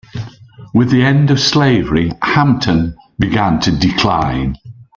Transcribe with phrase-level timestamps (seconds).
[0.73, 4.57] With the end of slavery, Hampton began to decline.